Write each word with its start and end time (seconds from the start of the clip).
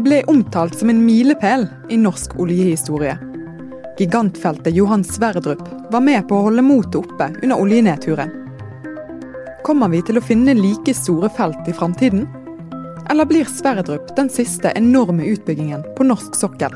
Det 0.00 0.04
ble 0.08 0.18
omtalt 0.32 0.78
som 0.78 0.88
en 0.88 1.00
milepæl 1.04 1.66
i 1.92 1.96
norsk 2.00 2.38
oljehistorie. 2.40 3.18
Gigantfeltet 3.98 4.72
Johan 4.72 5.02
Sverdrup 5.04 5.60
var 5.92 6.00
med 6.00 6.24
på 6.28 6.38
å 6.38 6.46
holde 6.46 6.64
motet 6.64 6.96
oppe 7.02 7.26
under 7.42 7.60
oljenedturen. 7.60 8.32
Kommer 9.60 9.92
vi 9.92 10.00
til 10.00 10.16
å 10.16 10.22
finne 10.24 10.54
like 10.56 10.94
store 10.96 11.28
felt 11.36 11.68
i 11.68 11.76
framtiden? 11.76 12.24
Eller 13.12 13.28
blir 13.28 13.44
Sverdrup 13.44 14.14
den 14.16 14.32
siste 14.32 14.72
enorme 14.72 15.28
utbyggingen 15.34 15.84
på 16.00 16.08
norsk 16.08 16.40
sokkel? 16.40 16.72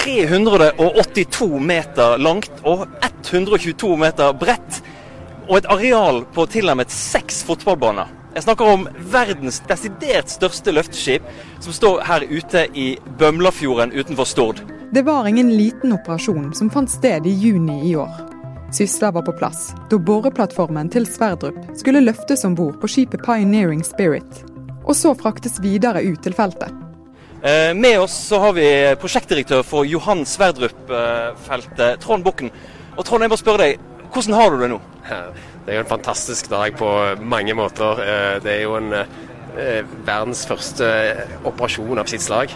382 0.00 1.52
meter 1.60 2.16
langt 2.24 2.64
og 2.64 2.88
122 3.04 3.94
meter 4.00 4.32
bredt. 4.32 4.82
Og 5.50 5.58
et 5.60 5.72
areal 5.76 6.24
på 6.32 6.48
tilnærmet 6.56 6.88
seks 7.04 7.44
fotballbaner. 7.44 8.23
Jeg 8.34 8.42
snakker 8.42 8.66
om 8.66 8.88
verdens 9.12 9.60
desidert 9.68 10.30
største 10.32 10.72
løfteskip, 10.74 11.26
som 11.62 11.74
står 11.76 12.00
her 12.08 12.24
ute 12.26 12.64
i 12.74 12.86
Bømlafjorden 13.18 13.94
utenfor 13.94 14.26
Stord. 14.26 14.62
Det 14.90 15.04
var 15.06 15.28
ingen 15.30 15.52
liten 15.54 15.94
operasjon 15.94 16.48
som 16.58 16.70
fant 16.70 16.90
sted 16.90 17.28
i 17.30 17.34
juni 17.38 17.76
i 17.86 17.92
år. 17.94 18.10
Sysla 18.74 19.12
var 19.14 19.22
på 19.22 19.36
plass 19.38 19.68
da 19.90 20.00
boreplattformen 20.02 20.90
til 20.90 21.06
Sverdrup 21.06 21.60
skulle 21.78 22.02
løftes 22.02 22.42
om 22.48 22.58
bord 22.58 22.80
på 22.82 22.90
skipet 22.90 23.22
Pioneering 23.22 23.86
Spirit, 23.86 24.42
og 24.82 24.98
så 24.98 25.14
fraktes 25.14 25.60
videre 25.62 26.02
ut 26.02 26.18
til 26.26 26.34
feltet. 26.34 26.74
Eh, 27.38 27.70
med 27.78 28.00
oss 28.02 28.18
så 28.32 28.42
har 28.42 28.58
vi 28.58 28.66
prosjektdirektør 28.98 29.62
for 29.62 29.86
Johan 29.86 30.26
Sverdrup-feltet, 30.26 32.02
Trond 32.02 32.26
Bukken. 32.26 32.50
Og 32.98 33.06
Trond, 33.06 33.22
jeg 33.22 33.30
må 33.30 33.38
spørre 33.38 33.68
deg, 33.68 33.90
hvordan 34.10 34.40
har 34.40 34.50
du 34.50 34.62
det 34.64 34.74
nå? 34.74 34.82
Det 35.64 35.72
er 35.72 35.78
jo 35.78 35.84
en 35.86 35.92
fantastisk 35.94 36.50
dag 36.52 36.74
på 36.76 36.88
mange 37.24 37.54
måter. 37.56 38.02
Eh, 38.04 38.34
det 38.44 38.52
er 38.52 38.62
jo 38.66 38.76
en 38.76 38.92
eh, 38.94 39.94
verdens 40.04 40.44
første 40.50 40.88
operasjon 41.48 42.02
av 42.02 42.10
sitt 42.10 42.24
slag. 42.24 42.52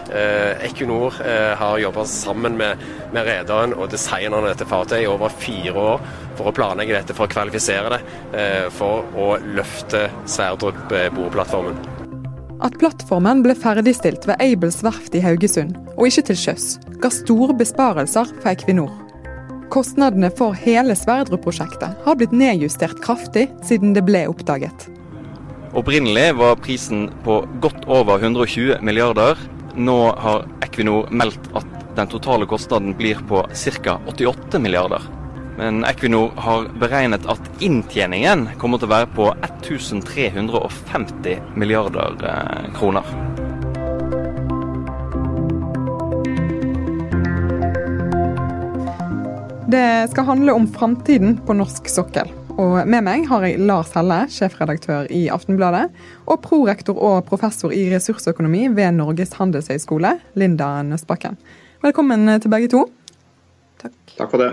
Equinor 0.67 1.15
har 1.57 1.79
jobba 1.79 2.03
sammen 2.05 2.57
med, 2.59 2.81
med 3.15 3.29
rederen 3.29 3.73
og 3.73 3.87
designerne 3.93 4.51
dette 4.51 4.67
fartøyet 4.67 5.05
i 5.05 5.09
over 5.09 5.31
fire 5.31 5.73
år 5.73 6.03
for 6.35 6.51
å 6.51 6.55
planlegge 6.55 6.97
dette, 6.97 7.15
for 7.15 7.25
å 7.25 7.31
kvalifisere 7.31 7.95
det, 7.95 8.01
for 8.75 9.07
å 9.15 9.31
løfte 9.55 10.09
Sverdrup-boreplattformen. 10.27 11.79
At 12.59 12.75
plattformen 12.75 13.39
ble 13.45 13.55
ferdigstilt 13.55 14.27
ved 14.27 14.41
Aibels 14.43 14.81
verft 14.83 15.15
i 15.15 15.23
Haugesund, 15.23 15.77
og 15.95 16.09
ikke 16.09 16.27
til 16.29 16.41
sjøs, 16.43 16.73
ga 16.99 17.11
store 17.13 17.55
besparelser 17.55 18.27
for 18.41 18.51
Equinor. 18.51 19.08
Kostnadene 19.69 20.31
for 20.33 20.57
hele 20.57 20.95
Sverdrup-prosjektet 20.97 21.89
har 22.05 22.15
blitt 22.17 22.31
nedjustert 22.33 22.97
kraftig 23.05 23.47
siden 23.65 23.93
det 23.93 24.01
ble 24.07 24.23
oppdaget. 24.31 24.87
Opprinnelig 25.77 26.33
var 26.39 26.55
prisen 26.57 27.09
på 27.21 27.43
godt 27.61 27.85
over 27.85 28.17
120 28.17 28.81
milliarder. 28.81 29.37
Nå 29.77 30.15
har 30.17 30.47
Equinor 30.65 31.05
meldt 31.13 31.51
at 31.53 31.67
den 31.99 32.09
totale 32.09 32.45
kostnaden 32.49 32.97
blir 32.97 33.21
på 33.29 33.45
ca. 33.53 33.99
88 34.09 34.59
milliarder. 34.59 35.01
Men 35.59 35.85
Equinor 35.85 36.31
har 36.41 36.65
beregnet 36.81 37.25
at 37.29 37.61
inntjeningen 37.61 38.47
kommer 38.57 38.81
til 38.81 38.87
å 38.89 38.95
være 38.95 39.09
på 39.13 39.27
1350 39.45 41.41
milliarder 41.59 42.15
eh, 42.25 42.73
kroner. 42.79 43.05
Det 49.69 50.07
skal 50.11 50.23
handle 50.23 50.51
om 50.51 50.67
framtiden 50.67 51.35
på 51.45 51.53
norsk 51.53 51.89
sokkel. 51.93 52.31
Og 52.57 52.87
med 52.89 53.03
meg 53.05 53.27
har 53.29 53.43
jeg 53.45 53.59
Lars 53.61 53.91
Helle, 53.93 54.23
sjefredaktør 54.33 55.05
i 55.13 55.27
Aftenbladet, 55.29 55.91
og 56.25 56.39
prorektor 56.41 56.97
og 56.97 57.27
professor 57.27 57.69
i 57.75 57.83
ressursøkonomi 57.91 58.63
ved 58.73 58.97
Norges 58.97 59.35
handelshøyskole, 59.37 60.15
Linda 60.41 60.71
Nøstbakken. 60.89 61.37
Velkommen 61.85 62.25
til 62.41 62.49
begge 62.49 62.73
to. 62.73 62.83
Takk. 63.77 63.93
Takk 64.15 64.33
for 64.33 64.41
det. 64.41 64.49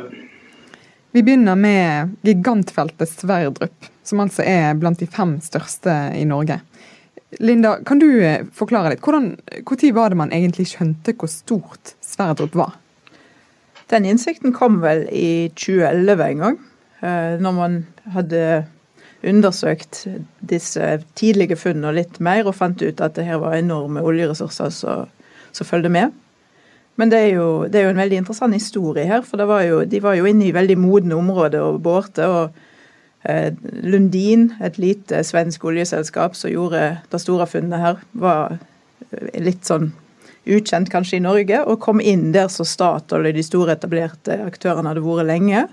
Vi 1.16 1.24
begynner 1.24 1.56
med 1.56 2.18
gigantfeltet 2.20 3.08
Sverdrup, 3.08 3.92
som 4.04 4.20
altså 4.20 4.44
er 4.44 4.76
blant 4.76 5.00
de 5.00 5.08
fem 5.08 5.38
største 5.40 5.96
i 6.12 6.28
Norge. 6.28 6.60
Linda, 7.40 7.78
kan 7.88 8.04
du 8.04 8.10
forklare 8.52 8.92
litt? 8.92 9.00
hvor 9.64 9.80
tid 9.80 9.96
var 9.96 10.12
det 10.12 10.20
man 10.26 10.36
egentlig 10.36 10.74
skjønte 10.76 11.16
hvor 11.16 11.32
stort 11.32 11.96
Sverdrup 12.04 12.52
var? 12.52 12.76
Den 13.90 14.06
innsikten 14.08 14.54
kom 14.54 14.80
vel 14.82 15.04
i 15.14 15.48
2011 15.54 16.24
en 16.26 16.42
gang, 16.42 16.56
eh, 17.00 17.36
når 17.38 17.52
man 17.54 17.76
hadde 18.14 18.40
undersøkt 19.26 20.04
disse 20.40 20.88
tidlige 21.18 21.58
funnene 21.58 21.94
litt 21.94 22.18
mer 22.22 22.46
og 22.46 22.56
fant 22.58 22.82
ut 22.82 23.00
at 23.02 23.16
det 23.16 23.26
her 23.28 23.40
var 23.42 23.56
enorme 23.56 24.02
oljeressurser 24.06 24.72
som 24.74 25.68
følgde 25.68 25.90
med. 25.92 26.14
Men 26.96 27.12
det 27.12 27.18
er, 27.20 27.32
jo, 27.36 27.48
det 27.68 27.78
er, 27.78 27.86
jo, 27.86 27.92
en 27.94 28.00
veldig 28.00 28.20
interessant 28.22 28.56
historie 28.56 29.04
her, 29.06 29.22
for 29.26 29.42
var 29.46 29.66
jo, 29.66 29.82
de 29.84 30.00
var 30.02 30.16
jo 30.16 30.26
inne 30.26 30.48
i 30.48 30.54
veldig 30.54 30.78
modne 30.80 31.18
områder 31.18 31.60
og 31.60 31.82
bårte. 31.84 32.26
og 32.26 33.28
eh, 33.28 33.52
Lundin, 33.84 34.50
et 34.64 34.78
lite 34.78 35.22
svensk 35.24 35.64
oljeselskap 35.64 36.34
som 36.34 36.50
gjorde 36.50 36.96
det 37.12 37.20
store 37.20 37.46
funnet 37.46 37.82
her, 37.82 38.02
var 38.12 38.56
litt 39.36 39.68
sånn 39.68 39.92
ukjent 40.46 40.90
kanskje 40.92 41.18
i 41.18 41.24
Norge, 41.24 41.62
og 41.66 41.80
kom 41.82 42.00
inn 42.00 42.30
der 42.34 42.50
så 42.52 42.66
Statoil 42.66 43.28
og 43.28 43.36
de 43.36 43.44
store 43.44 43.76
etablerte 43.76 44.38
aktørene 44.46 44.92
hadde 44.92 45.04
vært 45.04 45.28
lenge. 45.30 45.64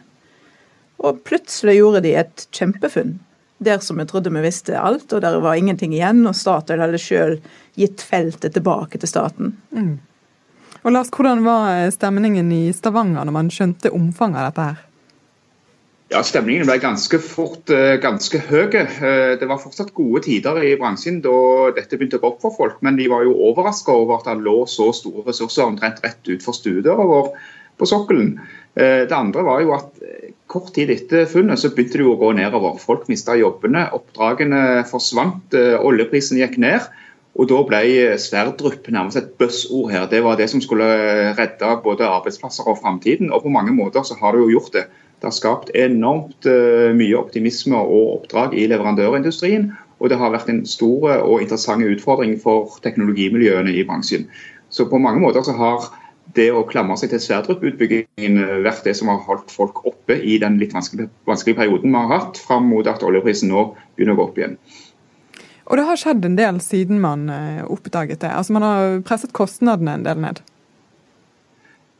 Og 1.04 1.22
plutselig 1.28 1.78
gjorde 1.80 2.04
de 2.06 2.16
et 2.22 2.48
kjempefunn. 2.56 3.18
Der 3.64 3.80
som 3.84 4.00
vi 4.00 4.06
trodde 4.10 4.32
vi 4.34 4.44
visste 4.44 4.80
alt, 4.80 5.12
og 5.14 5.22
der 5.24 5.40
var 5.44 5.60
ingenting 5.60 5.94
igjen. 5.96 6.24
Og 6.28 6.36
Statoil 6.36 6.84
hadde 6.84 7.02
sjøl 7.02 7.38
gitt 7.80 8.04
feltet 8.04 8.56
tilbake 8.58 9.00
til 9.00 9.12
staten. 9.12 9.54
Mm. 9.76 9.98
Og 10.84 10.92
Lars, 10.92 11.12
Hvordan 11.14 11.46
var 11.46 11.86
stemningen 11.96 12.50
i 12.52 12.66
Stavanger 12.76 13.24
når 13.24 13.38
man 13.38 13.52
skjønte 13.54 13.94
omfanget 13.96 14.42
av 14.42 14.50
dette? 14.50 14.66
her? 14.72 14.82
Ja, 16.14 16.20
Stemningen 16.22 16.68
ble 16.70 16.76
ganske 16.78 17.18
fort 17.26 17.72
uh, 17.74 17.96
ganske 17.98 18.38
høy. 18.46 18.68
Uh, 18.70 19.34
det 19.42 19.48
var 19.50 19.62
fortsatt 19.62 19.96
gode 19.98 20.22
tider 20.28 20.60
i 20.62 20.76
bransjen 20.78 21.24
da 21.24 21.34
dette 21.74 21.98
begynte 21.98 22.20
å 22.20 22.22
gå 22.22 22.30
opp 22.30 22.44
for 22.44 22.54
folk, 22.54 22.76
men 22.86 23.00
de 23.00 23.08
var 23.10 23.26
jo 23.26 23.34
overraska 23.48 23.96
over 23.98 24.20
at 24.20 24.30
det 24.30 24.46
lå 24.46 24.60
så 24.70 24.92
store 24.94 25.26
ressurser 25.26 25.66
omtrent 25.66 26.04
rett 26.06 26.30
utfor 26.36 26.54
stuedøra 26.54 27.08
vår 27.10 27.32
på 27.82 27.90
sokkelen. 27.90 28.36
Uh, 28.78 29.10
det 29.10 29.18
andre 29.18 29.46
var 29.48 29.66
jo 29.66 29.74
at 29.80 29.90
kort 30.54 30.70
tid 30.76 30.94
etter 30.94 31.26
funnet 31.26 31.58
så 31.58 31.74
begynte 31.74 31.98
det 31.98 32.06
jo 32.06 32.14
å 32.14 32.22
gå 32.22 32.30
nedover. 32.38 32.78
Folk 32.78 33.10
mista 33.10 33.34
jobbene, 33.40 33.88
oppdragene 33.98 34.84
forsvant, 34.86 35.58
oljeprisen 35.82 36.38
gikk 36.38 36.60
ned. 36.62 36.92
Og 37.34 37.50
Da 37.50 37.64
ble 37.66 37.80
Sverdrup 38.22 38.86
nærmest 38.94 39.18
et 39.18 39.32
buzzord 39.42 39.90
her. 39.90 40.06
Det 40.06 40.20
var 40.22 40.38
det 40.38 40.52
som 40.52 40.62
skulle 40.62 40.86
redde 41.34 41.72
både 41.82 42.06
arbeidsplasser 42.06 42.68
og 42.70 42.78
framtiden. 42.84 43.34
Og 43.34 43.48
på 43.48 43.54
mange 43.56 43.74
måter 43.74 44.06
så 44.06 44.20
har 44.20 44.38
det 44.38 44.44
jo 44.44 44.60
gjort 44.60 44.76
det. 44.78 44.84
Det 45.24 45.30
har 45.30 45.36
skapt 45.38 45.70
enormt 45.80 46.44
eh, 46.52 46.92
mye 46.92 47.16
optimisme 47.16 47.80
og 47.80 48.10
oppdrag 48.18 48.58
i 48.60 48.66
leverandørindustrien. 48.68 49.70
Og 50.04 50.12
det 50.12 50.18
har 50.20 50.34
vært 50.34 50.50
en 50.52 50.66
stor 50.68 51.06
og 51.24 51.40
interessant 51.40 51.86
utfordring 51.88 52.34
for 52.44 52.76
teknologimiljøene 52.84 53.72
i 53.72 53.86
bransjen. 53.88 54.26
Så 54.68 54.84
på 54.92 55.00
mange 55.00 55.24
måter 55.24 55.46
så 55.48 55.56
har 55.56 55.88
det 56.36 56.50
å 56.52 56.66
klamre 56.68 56.98
seg 57.00 57.14
til 57.14 57.22
Sverdrup-utbyggingen 57.24 58.40
eh, 58.44 58.60
vært 58.68 58.84
det 58.84 58.98
som 59.00 59.14
har 59.14 59.24
holdt 59.24 59.56
folk 59.56 59.80
oppe 59.88 60.20
i 60.20 60.36
den 60.44 60.60
litt 60.60 60.76
vanskelige, 60.76 61.08
vanskelige 61.30 61.62
perioden 61.62 61.96
vi 61.96 62.04
har 62.04 62.12
hatt, 62.18 62.44
fram 62.44 62.68
mot 62.74 62.92
at 62.92 63.08
oljeprisen 63.08 63.56
nå 63.56 63.70
begynner 63.96 64.18
å 64.18 64.20
gå 64.20 64.28
opp 64.28 64.44
igjen. 64.44 64.58
Og 65.72 65.80
det 65.80 65.88
har 65.88 66.04
skjedd 66.04 66.28
en 66.28 66.36
del 66.36 66.60
siden 66.60 67.00
man 67.00 67.30
eh, 67.32 67.64
oppdaget 67.64 68.26
det. 68.26 68.34
Altså 68.36 68.60
Man 68.60 68.68
har 68.68 68.98
presset 69.08 69.32
kostnadene 69.32 70.02
en 70.02 70.04
del 70.12 70.20
ned. 70.28 70.44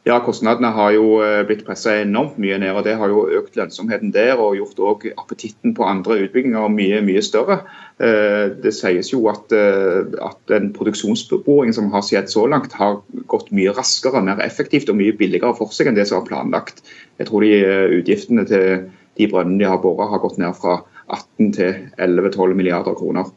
Ja, 0.04 0.18
Kostnadene 0.20 0.68
har 0.76 0.92
jo 0.92 1.04
eh, 1.24 1.46
blitt 1.48 1.62
pressa 1.64 1.94
enormt 2.02 2.36
mye 2.42 2.58
ned. 2.60 2.74
og 2.76 2.84
Det 2.84 2.98
har 3.00 3.08
jo 3.08 3.22
økt 3.40 3.56
lønnsomheten 3.56 4.12
der 4.12 4.36
og 4.36 4.58
gjort 4.58 4.82
også 4.84 5.14
appetitten 5.22 5.72
på 5.78 5.86
andre 5.88 6.18
utbygginger 6.26 6.74
mye 6.74 7.00
mye 7.08 7.22
større. 7.24 7.62
Eh, 8.04 8.52
det 8.66 8.74
sies 8.76 9.14
jo 9.14 9.22
at, 9.32 9.56
eh, 9.56 10.04
at 10.28 10.42
den 10.52 10.74
produksjonsboringen 10.76 11.76
som 11.78 11.88
har 11.96 12.04
skjedd 12.04 12.28
så 12.34 12.44
langt, 12.52 12.76
har 12.76 13.00
gått 13.32 13.54
mye 13.56 13.72
raskere, 13.72 14.20
mer 14.28 14.44
effektivt 14.44 14.92
og 14.92 15.00
mye 15.00 15.16
billigere 15.16 15.56
for 15.56 15.72
seg 15.72 15.88
enn 15.88 15.96
det 15.96 16.10
som 16.10 16.20
var 16.20 16.28
planlagt. 16.28 16.84
Jeg 17.22 17.30
tror 17.30 17.48
de 17.48 17.54
utgiftene 18.02 18.44
til 18.50 18.90
de 19.16 19.30
brønnene 19.32 19.62
de 19.64 19.72
har 19.72 19.80
bora 19.80 20.10
har 20.12 20.20
gått 20.20 20.42
ned 20.42 20.52
fra 20.60 20.82
18 21.08 21.56
til 21.56 21.80
11-12 21.96 22.60
milliarder 22.60 23.00
kroner. 23.00 23.32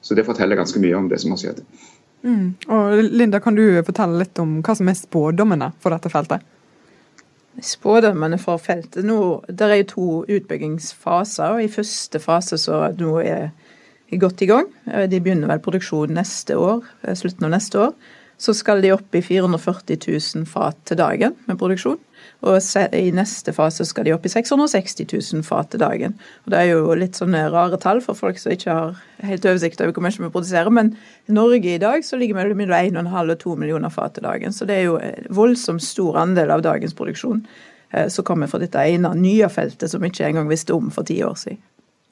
Så 0.00 0.14
Det 0.14 0.24
forteller 0.24 0.56
ganske 0.56 0.80
mye 0.80 0.96
om 0.96 1.08
det 1.10 1.20
som 1.20 1.34
har 1.34 1.42
skjedd. 1.44 1.60
Mm. 2.26 2.46
Og 2.74 3.02
Linda, 3.14 3.40
kan 3.40 3.54
du 3.54 3.64
fortelle 3.86 4.18
litt 4.18 4.38
om 4.42 4.58
hva 4.66 4.74
som 4.74 4.90
er 4.90 4.98
spådommene 4.98 5.70
for 5.82 5.94
dette 5.94 6.10
feltet? 6.10 6.42
Spådommene 7.62 8.36
for 8.40 8.60
feltet 8.60 9.06
nå, 9.06 9.42
Det 9.48 9.64
er 9.64 9.78
jo 9.80 9.90
to 9.92 10.08
utbyggingsfaser. 10.36 11.54
og 11.54 11.62
I 11.62 11.72
første 11.72 12.20
fase 12.20 12.58
så 12.58 12.82
nå 12.98 13.14
er 13.22 13.50
godt 14.12 14.42
i 14.42 14.46
gang. 14.50 14.66
De 14.84 15.20
begynner 15.20 15.48
vel 15.48 15.62
produksjon 15.62 16.12
neste 16.14 16.56
år, 16.56 16.84
eh, 17.02 17.14
slutten 17.14 17.44
av 17.44 17.50
neste 17.50 17.78
år. 17.78 17.94
Så 18.38 18.52
skal 18.54 18.82
de 18.84 18.92
opp 18.92 19.14
i 19.16 19.22
440 19.24 19.96
000 20.36 20.46
fat 20.48 20.76
til 20.88 20.98
dagen 21.00 21.36
med 21.46 21.58
produksjon. 21.60 21.98
Og 22.44 22.58
i 22.94 23.08
neste 23.14 23.52
fase 23.56 23.86
skal 23.88 24.04
de 24.06 24.12
opp 24.12 24.26
i 24.28 24.30
660 24.30 25.06
000 25.08 25.44
fat 25.46 25.70
til 25.72 25.80
dagen. 25.80 26.16
Og 26.44 26.52
Det 26.52 26.58
er 26.58 26.68
jo 26.74 26.96
litt 26.98 27.16
sånne 27.16 27.46
rare 27.52 27.78
tall 27.80 28.02
for 28.04 28.18
folk 28.18 28.38
som 28.38 28.52
ikke 28.52 28.74
har 28.74 28.98
helt 29.24 29.46
oversikt 29.48 29.80
over 29.80 29.94
hvor 29.96 30.04
mye 30.04 30.26
vi 30.26 30.32
produserer. 30.34 30.70
Men 30.70 30.92
i 31.28 31.36
Norge 31.36 31.74
i 31.74 31.80
dag 31.82 32.04
så 32.04 32.20
ligger 32.20 32.36
vi 32.36 32.58
mellom 32.58 33.08
1,5 33.08 33.32
og 33.32 33.38
2 33.44 33.56
millioner 33.62 33.94
fat 33.94 34.18
til 34.18 34.28
dagen. 34.28 34.52
Så 34.52 34.68
det 34.68 34.80
er 34.80 34.90
jo 34.90 34.98
en 35.00 35.30
voldsomt 35.30 35.84
stor 35.84 36.20
andel 36.26 36.52
av 36.52 36.66
dagens 36.66 36.94
produksjon 36.98 37.40
eh, 37.92 38.10
som 38.12 38.26
kommer 38.26 38.52
fra 38.52 38.60
dette 38.60 38.84
ene 38.84 39.14
nye 39.16 39.48
feltet 39.48 39.90
som 39.90 40.04
vi 40.04 40.12
ikke 40.12 40.28
engang 40.28 40.52
visste 40.52 40.76
om 40.76 40.92
for 40.92 41.08
ti 41.08 41.22
år 41.24 41.40
siden 41.40 41.62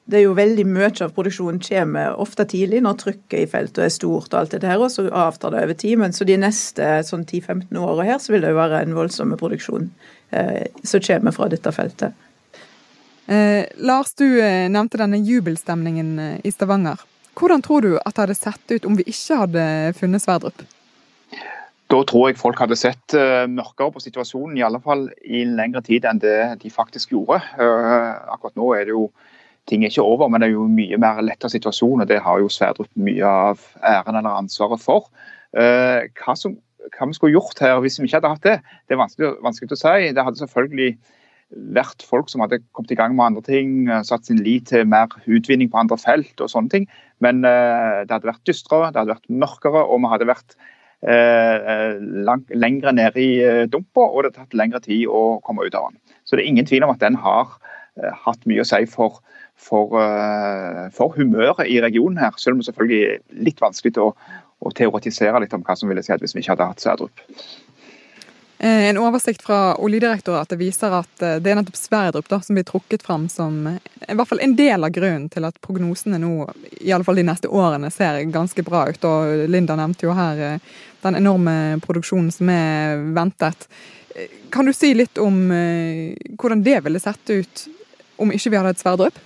det 0.05 0.19
er 0.19 0.25
jo 0.27 0.35
veldig 0.37 0.67
mye 0.69 0.91
av 1.01 1.13
produksjonen 1.15 1.57
kommer 1.65 2.19
ofte 2.21 2.45
tidlig, 2.49 2.83
når 2.85 2.99
trykket 3.01 3.39
i 3.39 3.47
feltet 3.49 3.87
er 3.87 3.93
stort 3.93 4.29
og 4.29 4.37
alt 4.39 4.53
det 4.53 4.69
her, 4.69 4.77
og 4.77 4.91
så 4.93 5.07
avtar 5.09 5.55
det 5.55 5.63
over 5.65 5.79
tid. 5.81 5.97
Men 6.01 6.13
så 6.13 6.27
de 6.29 6.37
neste 6.37 6.91
sånn 7.07 7.25
10-15 7.25 7.79
åra 7.81 8.05
her, 8.05 8.19
så 8.21 8.35
vil 8.35 8.45
det 8.45 8.53
jo 8.53 8.59
være 8.59 8.83
en 8.85 8.93
voldsom 8.97 9.33
produksjon 9.39 9.89
eh, 10.29 10.67
som 10.85 11.01
kommer 11.07 11.33
fra 11.33 11.49
dette 11.49 11.73
feltet. 11.73 12.13
Eh, 13.25 13.65
Lars, 13.81 14.13
du 14.13 14.27
eh, 14.37 14.69
nevnte 14.69 15.01
denne 15.01 15.17
jubelstemningen 15.17 16.13
eh, 16.19 16.39
i 16.45 16.53
Stavanger. 16.53 17.01
Hvordan 17.35 17.65
tror 17.65 17.81
du 17.81 17.95
at 17.97 18.13
det 18.13 18.21
hadde 18.21 18.37
sett 18.37 18.75
ut 18.77 18.85
om 18.85 18.97
vi 18.99 19.09
ikke 19.09 19.41
hadde 19.41 19.63
funnet 19.97 20.23
Sverdrup? 20.23 20.61
Da 21.89 22.01
tror 22.05 22.29
jeg 22.29 22.37
folk 22.39 22.61
hadde 22.61 22.77
sett 22.79 23.13
uh, 23.13 23.43
mørkere 23.45 23.91
på 23.93 24.01
situasjonen, 24.01 24.55
i 24.57 24.63
alle 24.65 24.79
fall 24.81 25.03
i 25.21 25.43
en 25.43 25.51
lengre 25.57 25.83
tid 25.85 26.07
enn 26.09 26.21
det 26.21 26.37
de 26.63 26.71
faktisk 26.73 27.11
gjorde. 27.13 27.37
Akkurat 27.61 28.55
nå 28.57 28.71
er 28.73 28.87
det 28.87 28.95
jo 28.95 29.03
ting 29.69 29.83
er 29.83 29.89
ikke 29.91 30.05
over, 30.05 30.29
men 30.29 30.41
det 30.41 30.49
er 30.49 30.55
jo 30.55 30.67
mye 30.69 30.99
mer 31.01 31.23
letta 31.25 31.49
situasjon, 31.51 32.03
og 32.03 32.09
det 32.09 32.21
har 32.21 32.41
jo 32.41 32.51
Sverdrup 32.51 32.91
mye 33.01 33.25
av 33.25 33.63
æren 33.81 34.19
eller 34.19 34.37
ansvaret 34.37 34.81
for. 34.81 35.09
Uh, 35.55 36.05
hva, 36.19 36.35
som, 36.37 36.57
hva, 36.93 37.09
vi 37.09 37.17
skulle 37.17 37.35
gjort 37.35 37.61
her 37.63 37.79
hvis 37.83 37.97
vi 38.01 38.09
ikke 38.09 38.19
hadde 38.19 38.33
hatt 38.33 38.45
det, 38.45 38.55
det 38.85 38.95
er 38.95 39.01
vanskelig, 39.01 39.31
vanskelig 39.45 39.73
å 39.73 39.81
si. 39.81 40.11
Det 40.13 40.25
hadde 40.27 40.41
selvfølgelig 40.43 40.91
vært 41.75 42.03
folk 42.05 42.29
som 42.31 42.41
hadde 42.43 42.59
kommet 42.75 42.93
i 42.93 42.97
gang 42.99 43.13
med 43.15 43.27
andre 43.29 43.43
ting, 43.45 43.73
eh, 43.87 44.01
satt 44.03 44.25
sin 44.27 44.41
lit 44.43 44.67
til 44.71 44.87
mer 44.89 45.13
utvinning 45.29 45.69
på 45.71 45.77
andre 45.79 45.97
felt 46.01 46.41
og 46.41 46.49
sånne 46.51 46.73
ting. 46.73 46.87
Men 47.23 47.45
uh, 47.47 48.03
det 48.03 48.11
hadde 48.11 48.27
vært 48.27 48.47
dystrere, 48.49 48.89
det 48.91 48.99
hadde 48.99 49.13
vært 49.13 49.29
mørkere, 49.31 49.85
og 49.85 50.01
vi 50.03 50.09
hadde 50.11 50.27
vært 50.27 50.57
uh, 51.07 51.95
lang, 52.27 52.43
lengre 52.51 52.91
nede 52.97 53.21
i 53.21 53.29
dumpa, 53.71 54.03
og 54.09 54.25
det 54.25 54.33
hadde 54.33 54.41
tatt 54.41 54.57
lengre 54.59 54.81
tid 54.83 55.05
å 55.07 55.39
komme 55.45 55.63
ut 55.63 55.77
av 55.77 55.93
den. 55.93 56.01
Så 56.27 56.35
det 56.35 56.43
er 56.43 56.51
ingen 56.51 56.67
tvil 56.67 56.83
om 56.83 56.91
at 56.91 56.99
den 57.05 57.15
har 57.23 57.55
hatt 58.25 58.41
mye 58.49 58.59
å 58.59 58.67
si 58.67 58.81
for 58.91 59.21
for, 59.57 60.01
eh, 60.01 60.89
for, 60.91 61.13
humøret 61.17 61.67
i 61.67 61.81
regionen 61.81 62.17
her. 62.17 62.33
Selv 62.37 62.55
om 62.55 62.61
det 62.61 62.69
selvfølgelig 62.69 63.03
er 63.03 63.21
litt 63.47 63.61
vanskelig 63.61 63.97
å, 64.01 64.11
å 64.59 64.73
teoretisere 64.75 65.41
litt 65.43 65.53
om 65.55 65.63
hva 65.65 65.77
som 65.77 65.89
ville 65.89 66.03
skjedd 66.05 66.23
hvis 66.23 66.35
vi 66.35 66.43
ikke 66.43 66.55
hadde 66.55 66.69
hatt 66.71 66.83
Sverdrup. 66.83 67.23
Eh, 68.57 68.89
en 68.89 68.99
oversikt 69.01 69.43
fra 69.43 69.75
Oljedirektoratet 69.83 70.59
viser 70.59 70.93
at 70.95 71.23
eh, 71.25 71.37
det 71.43 71.51
er 71.51 71.59
nettopp 71.59 71.79
Sverdrup 71.79 72.29
da, 72.31 72.39
som 72.41 72.55
blir 72.55 72.67
trukket 72.67 73.03
fram 73.03 73.27
som 73.31 73.65
i 73.67 74.15
hvert 74.15 74.29
fall 74.29 74.43
en 74.43 74.55
del 74.55 74.87
av 74.87 74.93
grunnen 74.95 75.27
til 75.33 75.47
at 75.47 75.59
prognosene 75.63 76.21
nå, 76.21 76.47
i 76.79 76.93
alle 76.95 77.07
fall 77.07 77.19
de 77.19 77.27
neste 77.27 77.51
årene, 77.51 77.91
ser 77.91 78.21
ganske 78.31 78.63
bra 78.67 78.85
ut. 78.91 79.09
Og 79.09 79.45
Linda 79.51 79.77
nevnte 79.79 80.07
jo 80.07 80.15
her 80.15 80.61
den 81.05 81.19
enorme 81.19 81.81
produksjonen 81.83 82.31
som 82.33 82.49
er 82.49 83.03
ventet. 83.13 83.67
Kan 84.53 84.65
du 84.65 84.71
si 84.73 84.93
litt 84.95 85.19
om 85.19 85.35
hvordan 85.51 86.61
det 86.63 86.79
ville 86.85 87.01
sett 87.03 87.29
ut 87.29 87.65
om 88.23 88.31
ikke 88.31 88.53
vi 88.53 88.57
hadde 88.57 88.71
et 88.71 88.81
Sverdrup? 88.81 89.19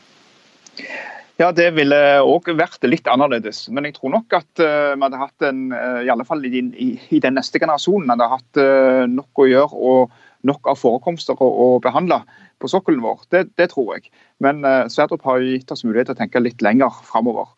Ja, 1.39 1.53
Det 1.55 1.69
ville 1.71 1.97
òg 2.19 2.49
vært 2.59 2.83
litt 2.83 3.07
annerledes. 3.07 3.61
Men 3.71 3.87
jeg 3.87 3.95
tror 3.95 4.11
nok 4.11 4.33
at 4.35 4.59
uh, 4.59 4.91
vi 4.91 5.05
hadde 5.05 5.21
hatt 5.21 5.45
en, 5.47 5.69
uh, 5.71 6.01
i 6.03 6.11
alle 6.11 6.25
fall 6.27 6.43
i, 6.43 6.51
i, 6.59 6.89
i, 6.99 7.21
den 7.23 7.37
neste 7.39 7.61
generasjonen, 7.63 8.11
hadde 8.11 8.27
hatt 8.33 8.59
uh, 8.59 9.05
nok 9.07 9.39
å 9.39 9.47
gjøre 9.47 9.79
og 9.93 10.17
nok 10.47 10.67
av 10.71 10.81
forekomster 10.81 11.39
å, 11.39 11.47
å 11.47 11.69
behandle 11.83 12.19
på 12.59 12.67
sokkelen 12.71 12.99
vår. 13.05 13.23
Det, 13.31 13.45
det 13.55 13.69
tror 13.71 13.95
jeg. 13.95 14.11
Men 14.43 14.65
uh, 14.67 14.91
Sverdrup 14.91 15.23
har 15.29 15.39
gitt 15.45 15.71
oss 15.71 15.85
mulighet 15.87 16.11
til 16.11 16.17
å 16.17 16.21
tenke 16.25 16.43
litt 16.43 16.63
lenger 16.65 17.01
framover. 17.07 17.55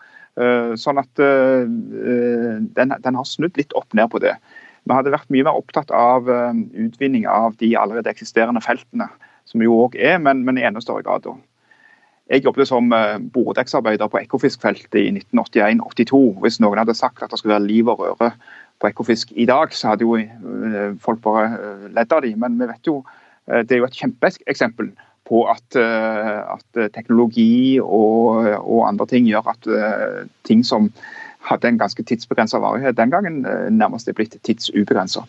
sånn 0.79 0.95
at 0.95 1.19
den, 1.19 2.93
den, 3.03 3.15
har 3.19 3.25
snudd 3.27 3.57
litt 3.59 3.73
opp 3.75 3.91
ned 3.93 4.07
på 4.13 4.21
det. 4.23 4.31
Vi 4.87 4.95
hadde 4.95 5.11
vært 5.11 5.27
mye 5.27 5.43
mer 5.43 5.57
opptatt 5.59 5.91
av 5.91 6.29
utvinning 6.31 7.27
av 7.27 7.57
de 7.59 7.73
allerede 7.75 8.09
eksisterende 8.09 8.63
feltene, 8.63 9.09
som 9.43 9.59
vi 9.59 9.67
jo 9.67 9.75
òg 9.83 9.97
er, 9.99 10.21
men, 10.23 10.45
men, 10.47 10.55
i 10.55 10.63
enda 10.63 10.79
større 10.79 11.03
grad. 11.03 11.27
da. 11.27 11.35
Jeg 12.31 12.45
jobbet 12.45 12.69
som 12.69 12.93
eh, 12.95 13.17
boredekksarbeider 13.33 14.07
på 14.07 14.21
Ekofiskfeltet 14.21 14.95
i 15.01 15.09
1981-82. 15.11 16.19
Hvis 16.39 16.61
noen 16.63 16.79
hadde 16.79 16.95
sagt 16.95 17.23
at 17.23 17.33
det 17.33 17.41
skulle 17.41 17.57
være 17.57 17.67
liv 17.67 17.89
og 17.91 17.99
røre 18.05 18.31
på 18.79 18.87
Ekofisk 18.87 19.33
i 19.35 19.45
dag, 19.49 19.73
så 19.75 19.91
hadde 19.91 20.07
jo 20.07 20.15
eh, 20.15 20.93
folk 21.03 21.19
bare 21.25 21.49
eh, 21.57 21.87
ledd 21.97 22.15
av 22.15 22.23
dem. 22.23 22.39
Men 22.39 22.55
vi 22.61 22.69
vet 22.71 22.87
jo, 22.87 23.01
det 23.51 23.75
er 23.75 23.81
jo 23.81 23.89
et 23.89 23.97
kjempeeksempel 23.99 24.93
på 25.27 25.41
at, 25.49 25.75
at 25.75 26.79
teknologi 26.93 27.79
og, 27.81 28.45
og, 28.59 28.81
andre 28.85 29.07
ting 29.09 29.25
gjør 29.27 29.49
at 29.51 29.67
ting 30.47 30.61
som 30.67 30.91
hadde 31.49 31.71
en 31.71 31.79
ganske 31.81 32.03
tidsbegrensa 32.05 32.61
varighet 32.61 32.99
den 32.99 33.11
gangen, 33.11 33.41
nærmest 33.73 34.07
er 34.07 34.15
blitt 34.17 34.37
tidsubegrensa. 34.45 35.25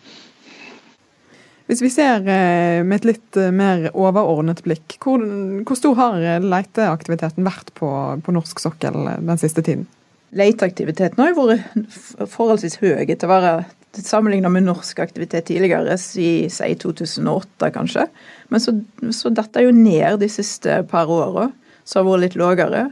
Hvis 1.69 1.81
vi 1.83 1.89
ser 1.93 2.25
eh, 2.27 2.81
med 2.83 2.99
et 2.99 3.09
litt 3.13 3.39
eh, 3.39 3.53
mer 3.55 3.87
overordnet 3.93 4.63
blikk, 4.65 4.97
hvor, 5.03 5.23
hvor 5.63 5.79
stor 5.79 5.95
har 5.99 6.25
leteaktiviteten 6.43 7.45
vært 7.47 7.71
på, 7.79 7.89
på, 8.23 8.35
norsk 8.35 8.59
sokkel 8.59 8.97
den 9.23 9.39
siste 9.41 9.63
tiden? 9.63 9.85
Leteaktiviteten 10.33 11.21
har 11.21 11.31
jo 11.31 11.45
vært 11.47 12.27
forholdsvis 12.33 12.79
høy 12.81 13.05
til 13.07 13.27
å 13.27 13.31
være 13.31 13.53
sammenlignet 14.01 14.51
med 14.51 14.65
norsk 14.65 14.99
aktivitet 15.03 15.45
tidligere, 15.45 15.93
i 16.17 16.49
si 16.49 16.69
2008 16.81 17.69
kanskje. 17.75 18.07
Men 18.49 18.63
så, 18.63 18.73
så 19.13 19.29
detter 19.29 19.61
det 19.61 19.67
jo 19.67 19.77
ned 19.77 20.19
de 20.23 20.29
siste 20.31 20.81
par 20.89 21.11
åra, 21.11 21.49
så 21.85 21.99
har 21.99 22.07
vært 22.07 22.25
litt 22.25 22.37
lavere. 22.39 22.87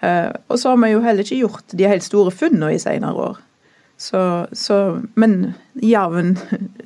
Eh, 0.00 0.30
og 0.46 0.60
så 0.60 0.72
har 0.72 0.80
vi 0.84 0.92
jo 0.92 1.02
heller 1.02 1.26
ikke 1.26 1.42
gjort 1.42 1.74
de 1.74 1.90
helt 1.90 2.06
store 2.06 2.34
funnene 2.34 2.74
i 2.76 2.82
senere 2.82 3.30
år. 3.32 3.42
Så, 3.98 4.46
så, 4.52 5.00
men 5.18 5.54
jevn 5.82 6.36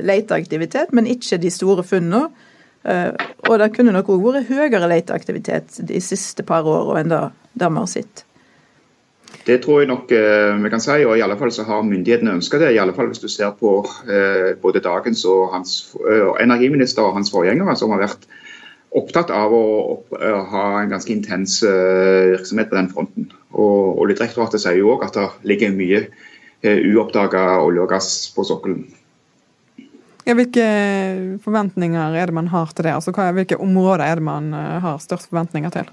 leteaktivitet, 0.01 0.95
men 0.97 1.11
ikke 1.11 1.37
de 1.43 1.53
store 1.53 1.85
funnene. 1.85 2.31
Uh, 2.83 3.13
og 3.47 3.61
det 3.61 3.69
kunne 3.77 3.93
nok 3.95 4.09
òg 4.11 4.25
vært 4.25 4.49
høyere 4.49 4.89
leteaktivitet 4.91 5.77
de 5.87 6.01
siste 6.03 6.43
par 6.43 6.67
årene 6.67 7.05
enn 7.05 7.13
det, 7.13 7.21
det 7.61 7.69
vi 7.69 7.79
har 7.79 7.91
sett. 7.93 8.25
Det 9.47 9.61
tror 9.63 9.83
jeg 9.83 9.91
nok 9.93 10.11
uh, 10.11 10.57
vi 10.65 10.73
kan 10.73 10.83
si, 10.83 10.97
og 11.05 11.15
i 11.19 11.23
alle 11.23 11.37
fall 11.39 11.53
så 11.55 11.67
har 11.69 11.85
myndighetene 11.87 12.39
ønska 12.41 12.59
det. 12.59 12.73
i 12.73 12.81
alle 12.83 12.97
fall 12.97 13.13
Hvis 13.13 13.23
du 13.23 13.29
ser 13.31 13.53
på 13.61 13.77
uh, 13.85 14.49
både 14.65 14.83
dagens 14.83 15.23
og 15.29 15.53
hans 15.53 15.77
energiminister 16.41 17.05
og 17.05 17.21
hans 17.21 17.31
forgjengere, 17.31 17.77
som 17.77 17.93
har 17.93 18.03
vært 18.03 18.27
opptatt 18.93 19.31
av 19.33 19.53
å, 19.57 19.63
ha 20.53 20.65
en 20.83 20.91
ganske 20.93 21.09
intens 21.09 21.63
virksomhet 21.65 22.69
på 22.69 22.77
den 22.77 22.91
fronten. 22.93 23.31
Og 23.57 24.03
Oljedirektoratet 24.03 24.61
sier 24.61 24.77
jo 24.83 24.91
òg 24.93 25.07
at 25.07 25.17
det 25.17 25.31
ligger 25.49 25.73
mye 25.73 26.03
uoppdaga 26.63 27.47
olje 27.63 27.83
og 27.83 27.91
gass 27.91 28.11
på 28.37 28.45
sokkelen. 28.47 28.85
Ja, 30.23 30.37
hvilke 30.39 30.67
forventninger 31.43 32.15
er 32.15 32.31
det 32.31 32.37
man 32.37 32.53
har 32.53 32.71
til 32.71 32.87
det? 32.87 32.95
Altså, 32.95 33.11
hvilke 33.11 33.59
områder 33.59 34.05
er 34.05 34.21
det 34.21 34.23
man 34.23 34.55
eh, 34.55 34.79
har 34.83 35.03
størst 35.03 35.29
forventninger 35.33 35.71
til? 35.75 35.91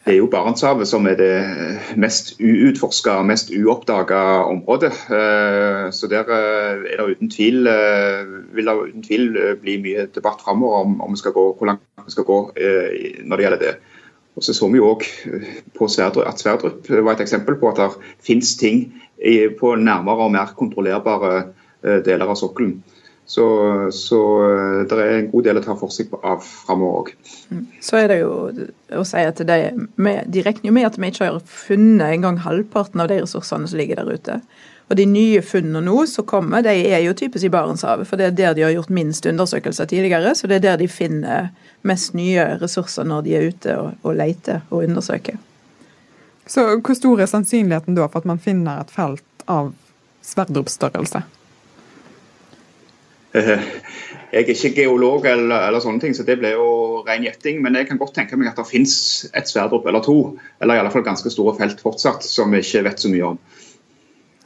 Det 0.00 0.14
er 0.14 0.16
jo 0.16 0.30
Barentshavet 0.32 0.88
som 0.88 1.06
er 1.06 1.14
det 1.20 1.34
mest 2.00 2.32
uutforska, 2.40 3.20
mest 3.22 3.52
uoppdaga 3.54 4.42
området. 4.48 4.90
Eh, 5.06 5.86
så 5.94 6.10
der 6.10 6.26
eh, 6.34 6.82
er 6.90 6.98
det 6.98 7.14
uten 7.14 7.30
tvil, 7.30 7.68
vil 8.56 8.66
det 8.66 8.76
uten 8.88 9.06
tvil 9.06 9.30
bli 9.62 9.76
mye 9.84 10.08
debatt 10.10 10.42
framover 10.42 10.82
om, 10.82 11.00
om 11.00 11.14
hvor 11.14 11.66
langt 11.68 11.86
vi 12.04 12.16
skal 12.16 12.26
gå 12.26 12.40
når 13.22 13.36
det 13.36 13.44
gjelder 13.44 13.62
det. 13.62 13.74
Og 14.36 14.44
så 14.44 14.54
så 14.54 14.66
vi 14.72 14.78
jo 14.78 14.94
òg 14.94 15.04
at 16.26 16.40
Sverdrup 16.40 16.90
var 16.90 17.12
et 17.12 17.20
eksempel 17.20 17.58
på 17.60 17.70
at 17.70 17.76
det 17.76 17.90
finnes 18.24 18.56
ting 18.56 18.88
på 19.60 19.74
nærmere 19.76 20.26
og 20.26 20.32
mer 20.32 20.54
kontrollerbare 20.56 21.34
eh, 21.40 22.00
deler 22.06 22.30
av 22.30 22.38
sokkelen. 22.40 22.78
Så, 23.30 23.44
så 23.94 24.20
eh, 24.42 24.78
det 24.90 24.96
er 24.98 25.12
en 25.20 25.28
god 25.30 25.46
del 25.46 25.60
å 25.60 25.62
ta 25.62 25.76
for 25.78 25.94
seg 25.94 26.10
av 26.18 26.42
framover 26.42 27.04
òg. 27.04 27.12
Mm. 27.52 27.66
Så 27.84 28.00
er 28.00 28.08
det 28.10 28.18
jo 28.22 28.32
å 28.98 29.04
si 29.06 29.22
at 29.22 29.42
det, 29.46 29.58
de 29.70 30.42
regner 30.42 30.66
jo 30.66 30.74
med 30.74 30.88
at 30.88 30.98
vi 30.98 31.12
ikke 31.12 31.28
har 31.28 31.38
funnet 31.46 32.16
engang 32.16 32.40
halvparten 32.42 33.04
av 33.04 33.12
de 33.12 33.20
ressursene 33.22 33.70
som 33.70 33.78
ligger 33.78 34.02
der 34.02 34.18
ute. 34.18 34.40
Og 34.90 34.96
De 34.98 35.04
nye 35.06 35.42
funnene 35.46 35.84
nå 35.86 36.00
som 36.10 36.26
kommer, 36.26 36.64
de 36.66 36.72
er 36.90 37.04
jo 37.04 37.14
typisk 37.14 37.46
i 37.46 37.52
Barentshavet. 37.54 38.08
For 38.10 38.18
det 38.18 38.26
er 38.26 38.34
der 38.40 38.56
de 38.58 38.64
har 38.66 38.74
gjort 38.74 38.90
minst 38.90 39.28
undersøkelser 39.30 39.86
tidligere. 39.86 40.34
Så 40.34 40.50
det 40.50 40.58
er 40.58 40.64
der 40.64 40.80
de 40.80 40.88
finner 40.90 41.52
mest 41.86 42.16
nye 42.18 42.48
ressurser 42.58 43.06
når 43.06 43.22
de 43.28 43.36
er 43.38 43.46
ute 43.52 43.78
og, 43.78 43.94
og 44.02 44.18
leter 44.18 44.66
og 44.72 44.82
undersøker. 44.88 45.38
Så 46.50 46.64
hvor 46.82 46.96
stor 46.98 47.20
er 47.22 47.30
sannsynligheten 47.30 47.94
da 47.94 48.08
for 48.10 48.24
at 48.24 48.26
man 48.28 48.40
finner 48.42 48.82
et 48.82 48.90
felt 48.90 49.44
av 49.50 49.70
Sverdrup-størrelse? 50.26 51.22
Jeg 53.30 54.42
er 54.42 54.50
ikke 54.50 54.72
geolog, 54.74 55.26
eller, 55.30 55.68
eller, 55.68 55.82
sånne 55.82 56.02
ting, 56.02 56.14
så 56.14 56.26
det 56.26 56.40
ble 56.40 56.52
jo 56.56 56.66
ren 57.06 57.22
gjetting. 57.22 57.60
Men 57.62 57.78
jeg 57.78 57.86
kan 57.90 58.00
godt 58.00 58.16
tenke 58.18 58.38
meg 58.38 58.50
at 58.50 58.58
det 58.58 58.66
finnes 58.66 58.94
et 59.30 59.50
Sverdrup 59.50 59.86
eller 59.86 60.02
to, 60.02 60.16
eller 60.58 60.78
i 60.78 60.82
alle 60.82 60.92
fall 60.94 61.06
ganske 61.06 61.30
store 61.30 61.54
felt 61.58 61.82
fortsatt, 61.82 62.26
som 62.26 62.50
vi 62.50 62.62
ikke 62.64 62.84
vet 62.88 63.02
så 63.02 63.12
mye 63.12 63.32
om. 63.32 63.40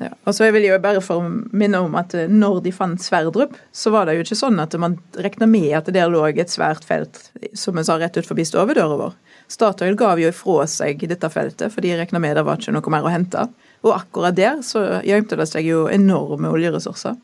Ja, 0.02 0.10
og 0.26 0.34
så 0.34 0.48
vil 0.50 0.66
jeg 0.66 0.74
jo 0.74 0.80
bare 0.82 1.00
for 1.04 1.24
minne 1.54 1.78
om 1.86 1.92
at 1.96 2.16
eh, 2.18 2.28
når 2.28 2.64
de 2.64 2.72
fant 2.74 3.00
Sverdrup, 3.00 3.54
så 3.72 3.92
var 3.94 4.08
det 4.08 4.16
jo 4.16 4.24
ikke 4.24 4.40
sånn 4.40 4.58
at 4.60 4.74
man 4.82 4.98
regna 5.22 5.46
med 5.48 5.70
at 5.78 5.86
det 5.86 5.94
der 5.96 6.10
lå 6.10 6.24
et 6.32 6.50
svært 6.50 6.84
felt, 6.84 7.20
som 7.56 7.78
en 7.78 7.86
sa, 7.86 7.96
rett 8.00 8.18
ut 8.18 8.26
forbi 8.26 8.44
stovedøra 8.48 8.98
vår. 8.98 9.14
Statoil 9.50 9.96
gav 9.98 10.20
jo 10.20 10.30
ifra 10.32 10.64
seg 10.70 11.02
dette 11.08 11.28
feltet, 11.30 11.72
for 11.72 11.84
de 11.84 11.92
regna 11.98 12.20
med 12.22 12.36
det 12.38 12.44
var 12.46 12.58
ikke 12.58 12.72
noe 12.74 12.92
mer 12.94 13.06
å 13.06 13.12
hente. 13.12 13.44
Og 13.84 13.92
akkurat 13.92 14.36
der 14.36 14.62
så 14.64 15.02
gjemte 15.04 15.36
det 15.36 15.46
seg 15.50 15.68
jo 15.68 15.84
enorme 15.92 16.50
oljeressurser. 16.54 17.18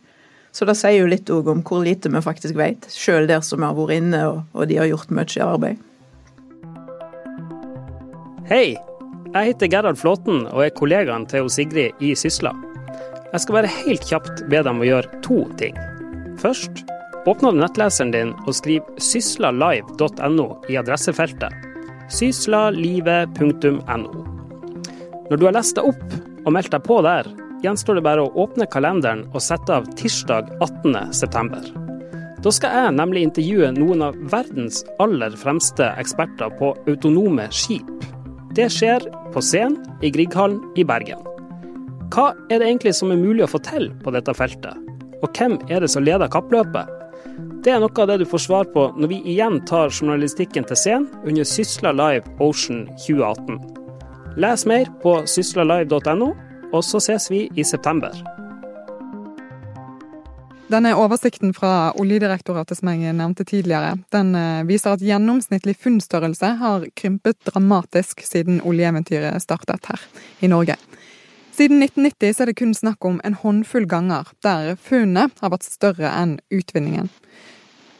Så 0.53 0.67
det 0.67 0.75
sier 0.77 0.99
jo 0.99 1.11
litt 1.11 1.31
òg 1.31 1.49
om 1.49 1.62
hvor 1.67 1.85
lite 1.87 2.11
vi 2.11 2.23
faktisk 2.25 2.59
vet, 2.59 2.89
sjøl 2.91 3.29
der 3.31 3.43
som 3.47 3.62
vi 3.62 3.69
har 3.69 3.77
vært 3.79 4.00
inne 4.00 4.23
og, 4.29 4.65
de 4.67 4.81
har 4.81 4.91
gjort 4.91 5.12
mye 5.15 5.47
arbeid. 5.47 5.87
Hei, 8.50 8.75
jeg 9.31 9.53
heter 9.53 9.71
Gerhard 9.71 10.00
Flåten 10.00 10.43
og 10.50 10.65
er 10.65 10.75
kollegaen 10.75 11.29
til 11.31 11.47
Sigrid 11.53 12.03
i 12.03 12.17
Sysla. 12.19 12.50
Jeg 13.31 13.45
skal 13.45 13.61
bare 13.61 13.71
helt 13.87 14.09
kjapt 14.11 14.43
be 14.50 14.59
dem 14.67 14.83
å 14.83 14.89
gjøre 14.89 15.23
to 15.23 15.45
ting. 15.61 15.79
Først, 16.43 16.83
åpner 17.31 17.55
du 17.55 17.62
nettleseren 17.62 18.11
din 18.11 18.35
og 18.43 18.57
skriv 18.59 18.83
syslalive.no 18.99 20.49
i 20.67 20.81
adressefeltet. 20.83 21.70
syslalive.no. 22.14 24.11
Når 25.31 25.37
du 25.38 25.47
har 25.47 25.55
lest 25.55 25.76
deg 25.79 25.87
opp 25.93 26.09
og 26.45 26.52
meldt 26.57 26.73
deg 26.75 26.83
på 26.87 26.99
der, 27.07 27.29
gjenstår 27.64 27.99
det 27.99 28.07
bare 28.07 28.25
å 28.25 28.33
åpne 28.45 28.67
kalenderen 28.73 29.26
og 29.31 29.45
sette 29.45 29.71
av 29.81 29.87
tirsdag 29.99 30.50
18.9. 30.59 31.88
Da 32.40 32.52
skal 32.57 32.73
jeg 32.73 32.97
nemlig 32.97 33.23
intervjue 33.29 33.69
noen 33.76 34.07
av 34.07 34.17
verdens 34.33 34.81
aller 35.02 35.35
fremste 35.37 35.90
eksperter 36.00 36.49
på 36.61 36.73
autonome 36.88 37.47
skip. 37.52 37.90
Det 38.57 38.71
skjer 38.73 39.05
på 39.35 39.43
scenen 39.45 39.76
i 40.02 40.11
Grieghallen 40.11 40.62
i 40.81 40.87
Bergen. 40.88 41.21
Hva 42.11 42.33
er 42.50 42.59
det 42.59 42.67
egentlig 42.67 42.97
som 42.99 43.12
er 43.12 43.21
mulig 43.21 43.45
å 43.45 43.52
få 43.52 43.61
til 43.62 43.90
på 44.02 44.11
dette 44.17 44.35
feltet? 44.35 44.75
Og 45.21 45.29
hvem 45.37 45.61
er 45.69 45.85
det 45.85 45.90
som 45.93 46.02
leder 46.02 46.33
kappløpet? 46.33 47.00
Det 47.61 47.75
er 47.75 47.81
noe 47.83 47.93
av 48.00 48.07
det 48.09 48.23
du 48.23 48.25
får 48.25 48.40
svar 48.40 48.69
på 48.73 48.87
når 48.97 49.11
vi 49.11 49.17
igjen 49.35 49.59
tar 49.69 49.90
journalistikken 49.93 50.64
til 50.64 50.79
scenen 50.81 51.26
under 51.29 51.45
Sysla 51.45 51.90
Live 51.93 52.25
Ocean 52.40 52.87
2018. 53.05 53.59
Les 54.40 54.64
mer 54.64 54.88
på 55.02 55.19
syslalive.no, 55.29 56.31
og 56.73 56.85
så 56.87 57.02
ses 57.05 57.29
vi 57.29 57.43
i 57.52 57.67
september. 57.67 58.17
Denne 60.73 60.95
oversikten 60.97 61.52
fra 61.52 61.90
Oljedirektoratet 62.00 62.79
som 62.79 62.95
jeg 62.95 63.12
nevnte 63.19 63.45
tidligere, 63.45 63.99
den 64.14 64.33
eh, 64.38 64.64
viser 64.64 64.95
at 64.95 65.05
gjennomsnittlig 65.05 65.75
funnstørrelse 65.83 66.55
har 66.62 66.87
krympet 66.97 67.43
dramatisk 67.45 68.23
siden 68.25 68.62
oljeeventyret 68.64 69.43
startet 69.45 69.90
her 69.90 70.09
i 70.40 70.49
Norge. 70.49 70.79
Siden 71.61 71.83
1990 71.83 72.40
er 72.40 72.49
det 72.49 72.55
kun 72.57 72.71
snakk 72.73 73.05
om 73.05 73.19
en 73.21 73.35
håndfull 73.37 73.85
ganger 73.85 74.31
der 74.40 74.79
funnet 74.81 75.43
har 75.43 75.50
vært 75.52 75.67
større 75.69 76.09
enn 76.09 76.38
utvinningen. 76.49 77.11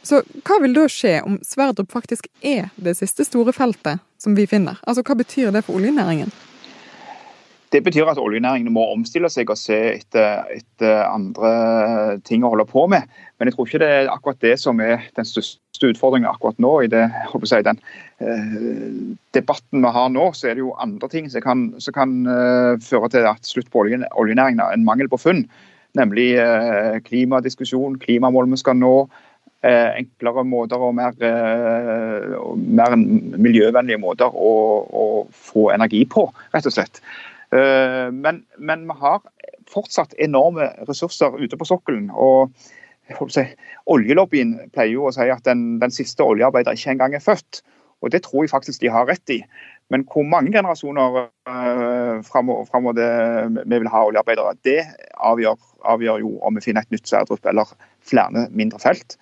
Så 0.01 0.23
hva 0.47 0.57
vil 0.63 0.73
da 0.73 0.87
skje 0.89 1.19
om 1.21 1.35
Sverdrup 1.45 1.93
faktisk 1.93 2.25
er 2.41 2.71
det 2.81 2.95
siste 2.97 3.21
store 3.27 3.53
feltet 3.53 4.01
som 4.17 4.33
vi 4.33 4.47
finner? 4.49 4.81
Altså, 4.81 5.03
Hva 5.05 5.13
betyr 5.19 5.53
det 5.53 5.61
for 5.67 5.77
oljenæringen? 5.77 6.33
Det 7.71 7.83
betyr 7.83 8.09
at 8.11 8.19
oljenæringen 8.19 8.73
må 8.75 8.83
omstille 8.91 9.29
seg 9.31 9.49
og 9.53 9.59
se 9.59 9.77
etter, 9.93 10.43
etter, 10.51 11.05
andre 11.07 12.19
ting 12.27 12.43
å 12.43 12.51
holde 12.51 12.67
på 12.67 12.83
med. 12.91 13.07
Men 13.39 13.47
jeg 13.47 13.55
tror 13.55 13.69
ikke 13.69 13.81
det 13.83 13.89
er 13.95 14.11
akkurat 14.11 14.41
det 14.43 14.57
som 14.59 14.81
er 14.83 15.05
den 15.15 15.27
største 15.27 15.93
utfordringen 15.93 16.27
akkurat 16.27 16.59
nå. 16.59 16.73
I 16.83 16.91
det, 16.91 17.05
si, 17.47 17.61
den 17.63 17.79
eh, 18.19 18.85
debatten 19.37 19.87
vi 19.87 19.95
har 19.95 20.11
nå, 20.11 20.27
så 20.35 20.51
er 20.51 20.59
det 20.59 20.65
jo 20.65 20.75
andre 20.83 21.07
ting 21.13 21.31
som 21.31 21.45
kan, 21.47 21.65
som 21.79 21.95
kan 21.95 22.19
eh, 22.27 22.75
føre 22.83 23.11
til 23.15 23.31
at 23.31 23.47
slutt 23.47 23.71
på 23.71 23.85
oljen, 23.85 24.03
oljenæringen 24.19 24.59
er 24.65 24.75
en 24.75 24.87
mangel 24.87 25.07
på 25.11 25.21
funn. 25.23 25.45
Nemlig 25.95 26.33
eh, 26.43 26.99
klimadiskusjon, 27.07 28.01
klimamål 28.03 28.51
vi 28.51 28.59
skal 28.59 28.79
nå 28.83 28.95
Eh, 29.61 29.91
enklere 29.99 30.41
måter 30.41 30.81
og 30.81 30.95
mer, 30.97 31.13
eh, 31.21 32.31
mer 32.57 32.95
miljøvennlige 32.97 33.99
måter 34.01 34.33
å, 34.33 34.53
å, 34.89 35.03
få 35.29 35.67
energi 35.69 35.99
på, 36.09 36.23
rett 36.55 36.65
og 36.65 36.73
slett. 36.73 36.97
Eh, 37.51 38.11
men, 38.11 38.43
men, 38.57 38.85
vi 38.87 38.99
har 39.01 39.19
fortsatt 39.71 40.15
enorme 40.19 40.69
ressurser 40.87 41.35
ute 41.39 41.57
på 41.59 41.67
sokkelen. 41.67 42.09
og 42.11 42.53
si, 43.31 43.43
Oljelobbyen 43.91 44.55
pleier 44.71 44.95
jo 44.95 45.09
å 45.09 45.13
si 45.15 45.27
at 45.31 45.43
den, 45.47 45.75
den 45.81 45.91
siste 45.91 46.23
oljearbeider 46.23 46.77
ikke 46.77 46.95
engang 46.95 47.15
er 47.15 47.23
født. 47.23 47.63
Og 48.01 48.11
Det 48.11 48.23
tror 48.25 48.43
jeg 48.43 48.49
faktisk 48.49 48.81
de 48.81 48.89
har 48.89 49.05
rett 49.05 49.29
i. 49.29 49.41
Men 49.91 50.05
hvor 50.09 50.23
mange 50.25 50.53
generasjoner 50.55 51.17
uh, 51.27 52.21
framover 52.25 52.95
vi 53.61 53.77
vil 53.77 53.91
ha 53.91 54.03
oljearbeidere, 54.07 54.55
det 54.65 54.79
avgjør, 55.19 55.59
avgjør, 55.93 56.23
jo 56.23 56.31
om 56.41 56.55
vi 56.57 56.63
finner 56.65 56.81
et 56.81 56.95
nytt 56.95 57.11
Sverdrup 57.11 57.45
eller 57.45 57.69
flere 58.07 58.47
mindre 58.49 58.79
felt. 58.81 59.17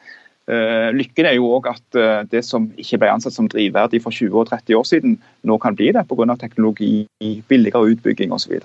Eh, 0.49 0.89
lykken 0.97 1.27
er 1.29 1.35
jo 1.37 1.51
òg 1.53 1.67
at 1.69 1.97
eh, 1.99 2.23
det 2.31 2.41
som 2.47 2.71
ikke 2.79 2.97
ble 3.03 3.11
ansett 3.13 3.35
som 3.35 3.45
drivverdig 3.51 3.99
for 4.01 4.15
20 4.15 4.33
og 4.33 4.49
30 4.49 4.79
år 4.79 4.87
siden, 4.87 5.19
nå 5.45 5.57
kan 5.61 5.77
bli 5.77 5.91
det 5.93 6.07
pga. 6.09 6.35
teknologi, 6.41 7.07
billigere 7.47 7.93
utbygging 7.93 8.33
osv. 8.33 8.55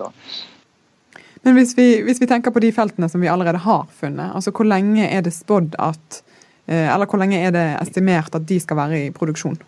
Men 1.45 1.53
hvis 1.53 1.75
vi, 1.77 2.01
hvis 2.01 2.21
vi, 2.21 2.25
tenker 2.25 2.49
på 2.49 2.63
de 2.63 2.71
feltene 2.73 3.09
som 3.09 3.21
vi 3.21 3.29
allerede 3.29 3.61
har 3.61 3.85
funnet, 3.99 4.33
altså 4.33 4.49
hvor 4.51 4.65
lenge 4.65 5.05
er 5.05 5.21
det 5.21 5.35
spådd 5.35 5.77
at 5.77 6.23
eh, 6.65 6.89
Eller 6.89 7.05
hvor 7.05 7.21
lenge 7.21 7.37
er 7.37 7.53
det 7.53 7.67
estimert 7.83 8.33
at 8.33 8.47
de 8.49 8.59
skal 8.59 8.81
være 8.81 9.05
i 9.05 9.13
produksjon? 9.13 9.59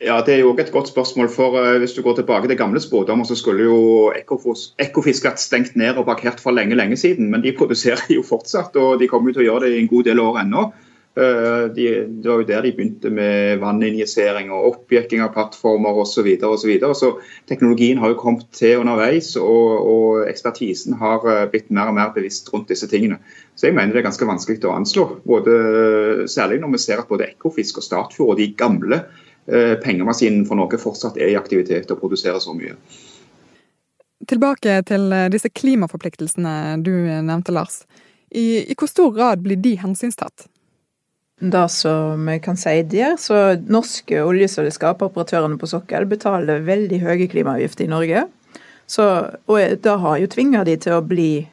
Ja, 0.00 0.22
Det 0.26 0.34
er 0.34 0.38
jo 0.38 0.50
også 0.50 0.62
et 0.66 0.72
godt 0.72 0.88
spørsmål. 0.88 1.28
for 1.28 1.56
uh, 1.56 1.78
Hvis 1.78 1.92
du 1.92 2.02
går 2.02 2.14
tilbake 2.16 2.48
til 2.48 2.56
gamle 2.56 2.80
spådommer, 2.80 3.24
så 3.24 3.34
skulle 3.34 3.64
jo 3.64 4.12
Ekofisk 4.78 5.24
vært 5.24 5.40
stengt 5.40 5.76
ned 5.76 5.96
og 5.96 6.04
parkert 6.04 6.40
for 6.40 6.50
lenge 6.50 6.76
lenge 6.76 6.96
siden. 6.96 7.30
Men 7.30 7.42
de 7.42 7.56
produserer 7.56 8.04
jo 8.10 8.22
fortsatt, 8.22 8.76
og 8.76 9.00
de 9.00 9.08
kommer 9.08 9.30
jo 9.30 9.38
til 9.38 9.46
å 9.46 9.52
gjøre 9.52 9.64
det 9.64 9.76
i 9.76 9.80
en 9.80 9.88
god 9.88 10.04
del 10.04 10.20
år 10.20 10.42
ennå. 10.42 10.72
Uh, 11.16 11.72
de, 11.72 11.86
det 12.20 12.28
var 12.28 12.42
jo 12.42 12.48
der 12.50 12.60
de 12.60 12.74
begynte 12.76 13.08
med 13.10 13.56
vanninjisering 13.62 14.50
og 14.52 14.66
oppjekking 14.68 15.22
av 15.24 15.32
plattformer 15.32 15.96
osv. 15.96 16.12
Så, 16.12 16.22
videre, 16.26 16.50
og 16.52 16.60
så, 16.60 16.68
videre. 16.68 16.94
så 16.94 17.14
teknologien 17.48 17.96
har 17.96 18.12
jo 18.12 18.20
kommet 18.20 18.44
til 18.52 18.82
underveis, 18.82 19.32
og, 19.40 19.80
og 19.80 20.28
ekspertisen 20.28 21.00
har 21.00 21.24
uh, 21.24 21.46
blitt 21.48 21.72
mer 21.72 21.88
og 21.88 21.96
mer 21.96 22.12
bevisst 22.12 22.52
rundt 22.52 22.68
disse 22.68 22.88
tingene. 22.92 23.16
Så 23.56 23.70
jeg 23.70 23.78
mener 23.78 23.96
det 23.96 24.04
er 24.04 24.10
ganske 24.10 24.28
vanskelig 24.28 24.60
å 24.68 24.76
anslå. 24.76 25.08
Både, 25.24 25.56
særlig 26.28 26.60
når 26.60 26.76
vi 26.76 26.84
ser 26.84 27.00
at 27.00 27.08
både 27.08 27.30
Ekofisk 27.32 27.80
og 27.80 27.88
Statfjord 27.88 28.34
og 28.34 28.42
de 28.42 28.52
gamle 28.52 29.06
Eh, 29.06 29.22
pengemaskinen 29.82 30.46
for 30.48 30.58
Norge 30.58 30.80
fortsatt 30.82 31.18
er 31.20 31.30
i 31.30 31.38
aktivitet 31.38 31.90
og 31.94 32.00
produserer 32.00 32.40
så 32.42 32.54
mye. 32.56 32.74
Tilbake 34.26 34.80
til 34.88 35.12
eh, 35.12 35.28
disse 35.30 35.50
klimaforpliktelsene 35.52 36.80
du 36.82 36.92
nevnte, 37.06 37.54
Lars. 37.54 37.84
I, 38.30 38.64
i 38.66 38.74
hvor 38.74 38.90
stor 38.90 39.12
grad 39.14 39.42
blir 39.44 39.60
de 39.62 39.76
hensynstatt? 39.78 40.48
Det 41.36 41.66
som 41.68 42.28
jeg 42.32 42.40
kan 42.46 42.56
si 42.56 42.78
der, 42.88 43.18
så 43.20 43.58
Norske 43.68 44.22
oljeselskap, 44.24 45.04
operatørene 45.04 45.58
på 45.60 45.68
sokkel, 45.68 46.08
betaler 46.08 46.64
veldig 46.64 47.02
høye 47.02 47.28
klimaavgifter 47.28 47.84
i 47.84 47.92
Norge. 47.92 48.24
Så, 48.88 49.04
og 49.50 49.76
det 49.84 49.98
har 50.00 50.18
jo 50.22 50.30
tvinga 50.32 50.64
de 50.64 50.78
til 50.80 50.96
å 50.96 51.04
bli 51.04 51.46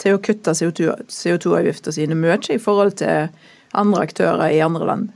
til 0.00 0.16
å 0.16 0.22
kutte 0.24 0.54
CO2-avgiftene 0.56 1.94
sine 1.94 2.16
mye 2.16 2.38
i 2.50 2.58
forhold 2.58 2.96
til 2.98 3.28
andre 3.76 4.04
aktører 4.08 4.48
i 4.50 4.62
andre 4.64 4.88
land. 4.88 5.08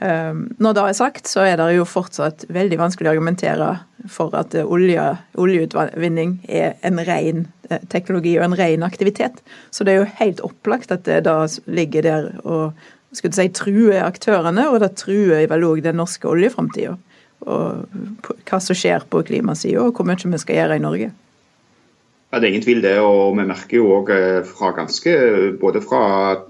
Ehm, 0.00 0.46
når 0.58 0.76
det 0.76 0.82
er 0.82 0.96
sagt, 0.96 1.28
så 1.28 1.44
er 1.44 1.58
det 1.60 1.74
jo 1.76 1.84
fortsatt 1.88 2.46
veldig 2.48 2.78
vanskelig 2.80 3.10
å 3.10 3.12
argumentere 3.12 3.70
for 4.08 4.32
at 4.38 4.54
olje, 4.62 5.02
oljeutvinning 5.40 6.38
er 6.48 6.78
en 6.86 7.02
ren 7.04 7.44
eh, 7.68 7.82
teknologi 7.92 8.32
og 8.38 8.46
en 8.46 8.56
ren 8.56 8.86
aktivitet. 8.86 9.42
Så 9.70 9.84
det 9.84 9.92
er 9.92 10.00
jo 10.00 10.14
helt 10.22 10.40
opplagt 10.46 10.94
at 10.94 11.04
det 11.08 11.22
da 11.28 11.42
ligger 11.68 12.08
der 12.08 12.30
og 12.46 12.80
skulle 13.12 13.36
si, 13.36 13.50
truer 13.52 14.06
aktørene, 14.06 14.68
og 14.70 14.80
det 14.80 14.94
truer 14.96 15.48
vel 15.50 15.66
òg 15.68 15.82
den 15.84 16.00
norske 16.00 16.28
oljeframtida. 16.30 16.96
Og 17.50 18.30
hva 18.48 18.60
som 18.60 18.76
skjer 18.76 19.04
på 19.10 19.24
klimasida, 19.26 19.82
og 19.82 19.96
hvor 19.96 20.08
mye 20.08 20.32
vi 20.32 20.40
skal 20.40 20.62
gjøre 20.62 20.78
i 20.78 20.84
Norge. 20.84 21.10
Ja, 22.30 22.38
Det 22.38 22.46
er 22.46 22.52
ingen 22.52 22.62
tvil 22.62 22.82
det. 22.82 22.98
og 23.02 23.36
Vi 23.36 23.44
merker 23.44 23.76
jo 23.76 23.90
også 23.96 24.14
eh, 24.14 24.44
fra 24.46 24.70
ganske, 24.76 25.14
både 25.60 25.82
fra 25.82 26.02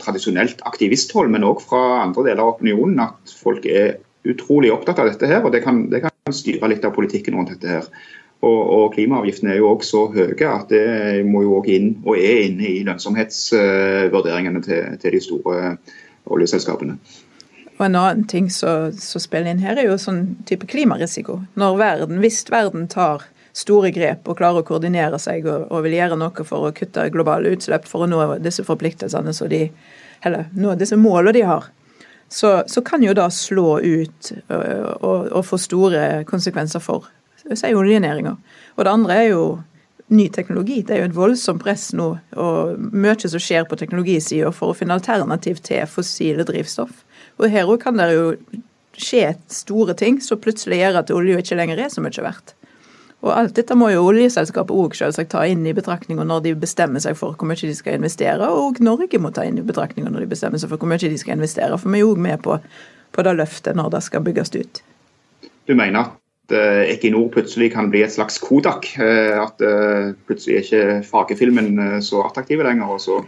tradisjonelt 0.03 0.61
aktivisthold, 0.69 1.31
men 1.33 1.47
òg 1.49 1.63
fra 1.65 2.03
andre 2.05 2.27
deler 2.29 2.45
av 2.45 2.55
opinionen, 2.57 3.01
at 3.01 3.37
folk 3.43 3.65
er 3.67 3.97
utrolig 4.29 4.73
opptatt 4.73 4.99
av 5.01 5.09
dette. 5.09 5.27
her, 5.27 5.45
og 5.45 5.53
Det 5.53 5.63
kan, 5.65 5.89
det 5.91 6.03
kan 6.03 6.37
styre 6.37 6.69
litt 6.69 6.85
av 6.85 6.93
politikken 6.93 7.35
rundt 7.35 7.55
dette. 7.55 7.69
her. 7.69 7.89
Og, 8.41 8.61
og 8.73 8.95
Klimaavgiftene 8.95 9.53
er 9.53 9.59
jo 9.61 9.71
også 9.75 9.91
så 9.91 10.05
høye 10.15 10.49
at 10.49 10.69
det 10.73 11.25
må 11.29 11.43
jo 11.45 11.57
også 11.59 11.73
inn, 11.77 11.91
og 12.07 12.17
er 12.17 12.47
inne 12.47 12.69
i 12.69 12.85
lønnsomhetsvurderingene 12.85 14.63
til, 14.65 14.95
til 15.01 15.13
de 15.17 15.21
store 15.21 15.75
oljeselskapene. 16.31 16.97
Og 17.79 17.87
En 17.87 17.97
annen 17.97 18.25
ting 18.29 18.51
som 18.53 18.93
spiller 19.21 19.51
inn 19.51 19.61
her, 19.65 19.77
er 19.77 19.89
jo 19.89 19.97
sånn 20.01 20.37
type 20.49 20.69
klimarisiko. 20.69 21.41
Når 21.57 21.77
verden, 21.81 22.19
Hvis 22.21 22.45
verden 22.53 22.89
tar 22.89 23.25
store 23.53 23.91
grep 23.95 24.29
og 24.29 24.39
klarer 24.39 24.63
å 24.63 24.67
koordinere 24.67 25.19
seg 25.19 25.47
og, 25.49 25.67
og, 25.71 25.83
vil 25.87 25.97
gjøre 25.99 26.19
noe 26.21 26.47
for 26.47 26.69
å 26.69 26.75
kutte 26.77 27.09
globale 27.13 27.53
utslipp 27.55 27.89
for 27.91 28.05
å 28.05 28.11
nå 28.11 28.23
disse 28.43 28.65
forpliktelsene 28.67 29.35
så 29.35 29.49
de, 29.51 29.65
eller 30.27 30.51
nå 30.55 30.77
disse 30.79 30.99
målene 31.01 31.35
de 31.37 31.47
har, 31.49 31.67
så, 32.31 32.61
så 32.71 32.83
kan 32.87 33.03
jo 33.03 33.15
det 33.17 33.27
slå 33.35 33.81
ut 33.81 34.33
og, 34.47 34.63
og, 35.01 35.33
og, 35.33 35.43
få 35.47 35.59
store 35.59 36.23
konsekvenser 36.31 36.83
for 36.85 37.09
si 37.41 37.73
oljenæringa. 37.75 38.37
Og 38.77 38.87
det 38.87 38.93
andre 38.93 39.17
er 39.17 39.29
jo 39.33 39.45
ny 40.15 40.29
teknologi. 40.31 40.81
Det 40.87 40.95
er 40.95 41.03
jo 41.03 41.09
et 41.09 41.17
voldsomt 41.17 41.63
press 41.63 41.89
nå, 41.97 42.09
og 42.39 42.79
mye 42.79 43.31
som 43.31 43.43
skjer 43.43 43.67
på 43.67 43.79
teknologisida 43.79 44.51
for 44.55 44.71
å 44.71 44.79
finne 44.79 44.95
alternativ 44.99 45.63
til 45.67 45.87
fossile 45.91 46.47
drivstoff. 46.47 47.03
Og 47.39 47.51
her 47.51 47.71
òg 47.71 47.83
kan 47.83 47.99
det 47.99 48.11
jo 48.15 48.33
skje 49.01 49.33
store 49.51 49.95
ting 49.99 50.19
som 50.23 50.41
plutselig 50.43 50.81
gjør 50.83 51.03
at 51.03 51.13
olje 51.15 51.43
ikke 51.43 51.59
lenger 51.59 51.83
er 51.87 51.93
så 51.93 52.03
mye 52.05 52.27
verdt. 52.27 52.55
Og 53.21 53.33
alt 53.35 53.57
dette 53.59 53.77
må 53.77 53.91
jo 53.93 54.07
oljeselskapet 54.09 54.73
òg 54.73 54.95
selvsagt 54.97 55.33
ta 55.35 55.43
inn 55.49 55.67
i 55.69 55.75
betraktninga 55.77 56.25
når 56.25 56.45
de 56.47 56.55
bestemmer 56.63 57.03
seg 57.05 57.19
for 57.19 57.37
hvor 57.37 57.51
mye 57.51 57.61
de 57.61 57.75
skal 57.77 57.99
investere, 57.99 58.49
og 58.49 58.81
Norge 58.85 59.21
må 59.21 59.33
ta 59.37 59.45
inn 59.45 59.61
i 59.61 59.67
betraktninga 59.67 60.13
når 60.13 60.25
de 60.25 60.31
bestemmer 60.31 60.63
seg 60.63 60.73
for 60.73 60.81
hvor 60.81 60.89
mye 60.89 61.03
de 61.03 61.21
skal 61.21 61.37
investere. 61.37 61.77
For 61.77 61.93
vi 61.93 62.01
er 62.01 62.07
jo 62.07 62.15
òg 62.15 62.25
med 62.25 62.41
på, 62.47 62.57
på 63.13 63.27
det 63.27 63.37
løftet 63.37 63.77
når 63.77 63.93
det 63.97 64.03
skal 64.09 64.25
bygges 64.25 64.55
ut. 64.57 64.83
Du 65.69 65.77
mener 65.77 66.01
at 66.01 66.57
uh, 66.57 66.83
Equinor 66.89 67.29
plutselig 67.35 67.71
kan 67.75 67.93
bli 67.93 68.03
et 68.07 68.17
slags 68.17 68.41
Kodak? 68.41 68.89
Uh, 68.97 69.37
at 69.45 69.61
uh, 69.61 70.17
plutselig 70.27 70.57
er 70.57 70.65
ikke 70.65 71.09
fargefilmen 71.13 72.01
så 72.03 72.25
attraktiv 72.25 72.65
lenger, 72.65 72.97
og 72.97 73.05
så 73.05 73.21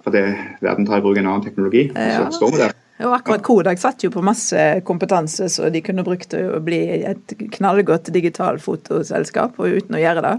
fordi 0.00 0.26
verden 0.64 0.86
tar 0.88 0.98
i 0.98 1.04
bruk 1.04 1.18
en 1.20 1.28
annen 1.28 1.44
teknologi? 1.44 1.90
Ja. 1.94 2.24
Så 2.26 2.40
står 2.40 2.56
vi 2.56 2.64
der. 2.64 2.79
Og 3.00 3.14
akkurat 3.16 3.44
Kodak 3.44 3.80
satt 3.80 4.04
jo 4.04 4.10
på 4.12 4.22
masse 4.24 4.64
kompetanse, 4.84 5.48
så 5.48 5.70
de 5.72 5.80
kunne 5.84 6.04
brukt 6.04 6.34
det 6.34 6.42
å 6.52 6.60
bli 6.64 6.80
et 7.08 7.36
knallgodt 7.56 8.10
digitalfotoselskap, 8.12 9.56
og 9.60 9.78
uten 9.80 9.96
å 9.96 10.02
gjøre 10.02 10.24
det. 10.26 10.34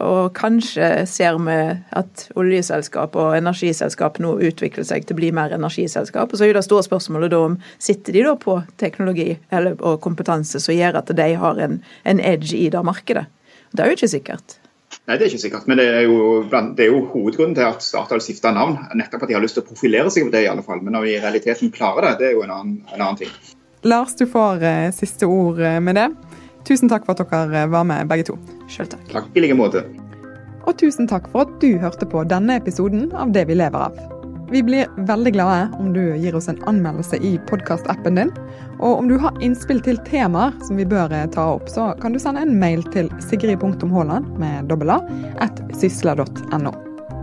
Og 0.00 0.32
kanskje 0.32 1.04
ser 1.10 1.36
vi 1.44 1.56
at 2.00 2.24
oljeselskap 2.40 3.16
og 3.20 3.36
energiselskap 3.36 4.16
nå 4.24 4.38
utvikler 4.48 4.86
seg 4.88 5.04
til 5.04 5.14
å 5.14 5.20
bli 5.20 5.28
mer 5.36 5.52
energiselskap. 5.52 6.32
Og 6.32 6.40
så 6.40 6.48
er 6.48 6.56
det 6.56 6.64
store 6.64 6.86
spørsmålet 6.86 7.34
da 7.34 7.42
om 7.50 7.58
sitter 7.76 8.16
de 8.16 8.24
da 8.24 8.32
på 8.40 8.56
teknologi 8.80 9.34
eller, 9.52 9.76
og 9.84 10.00
kompetanse 10.04 10.62
som 10.64 10.74
gjør 10.74 11.02
at 11.02 11.12
de 11.18 11.28
har 11.44 11.60
en, 11.60 11.78
en 12.08 12.24
edge 12.24 12.56
i 12.56 12.70
det 12.72 12.82
markedet. 12.88 13.26
Det 13.72 13.84
er 13.84 13.92
jo 13.92 14.00
ikke 14.00 14.14
sikkert. 14.16 14.56
Nei, 15.08 15.16
Det 15.18 15.24
er 15.24 15.32
ikke 15.32 15.42
sikkert, 15.42 15.64
men 15.66 15.80
det 15.80 15.86
er 15.90 16.04
jo, 16.06 16.44
det 16.46 16.84
er 16.84 16.92
jo 16.92 17.00
hovedgrunnen 17.10 17.56
til 17.58 17.66
at 17.66 17.82
Statoil 17.82 18.22
skifta 18.22 18.52
navn. 18.54 18.76
Nettopp 18.94 19.24
at 19.24 19.32
de 19.32 19.34
har 19.34 19.42
lyst 19.42 19.58
til 19.58 19.64
å 19.64 19.66
profilere 19.66 20.12
seg 20.14 20.28
på 20.28 20.34
det, 20.34 20.44
i 20.44 20.50
alle 20.50 20.62
fall. 20.62 20.78
Men 20.84 20.94
når 20.94 21.08
vi 21.08 21.16
i 21.16 21.22
realiteten 21.24 21.72
klarer 21.74 22.06
det, 22.06 22.12
det 22.20 22.28
er 22.28 22.36
jo 22.36 22.44
en 22.46 22.54
annen, 22.54 22.76
en 22.92 23.00
annen 23.00 23.18
ting. 23.24 23.32
Lars, 23.82 24.14
du 24.14 24.28
får 24.30 24.62
eh, 24.62 24.92
siste 24.94 25.26
ord 25.26 25.58
eh, 25.58 25.80
med 25.82 25.98
det. 25.98 26.06
Tusen 26.68 26.90
takk 26.92 27.08
for 27.08 27.18
at 27.18 27.34
dere 27.34 27.64
eh, 27.64 27.72
var 27.74 27.82
med, 27.88 28.06
begge 28.12 28.30
to. 28.30 28.38
Selv 28.70 28.94
takk. 28.94 29.02
Takk 29.10 29.34
i 29.34 29.42
like 29.42 29.58
måte. 29.58 29.82
Og 30.62 30.78
tusen 30.78 31.10
takk 31.10 31.26
for 31.34 31.48
at 31.48 31.58
du 31.58 31.72
hørte 31.82 32.06
på 32.06 32.22
denne 32.30 32.62
episoden 32.62 33.10
av 33.10 33.34
Det 33.34 33.48
vi 33.50 33.58
lever 33.58 33.90
av. 33.90 34.11
Vi 34.52 34.62
blir 34.62 34.86
veldig 34.96 35.32
glade 35.32 35.68
om 35.78 35.92
du 35.92 36.16
gir 36.16 36.34
oss 36.36 36.48
en 36.48 36.58
anmeldelse 36.68 37.16
i 37.16 37.40
podkastappen 37.48 38.14
din. 38.14 38.32
Og 38.78 38.98
om 38.98 39.08
du 39.08 39.16
har 39.18 39.38
innspill 39.40 39.80
til 39.80 39.96
temaer 40.04 40.52
som 40.66 40.76
vi 40.76 40.84
bør 40.84 41.14
eh, 41.16 41.24
ta 41.32 41.46
opp, 41.54 41.72
så 41.72 41.94
kan 42.02 42.12
du 42.12 42.20
sende 42.20 42.44
en 42.44 42.58
mail 42.60 42.84
til 42.92 43.08
sigrid.haaland 43.24 44.28
med 44.42 44.68
dobbel 44.68 44.92
a 44.92 45.00
at 45.40 45.64
sysla.no. 45.80 46.76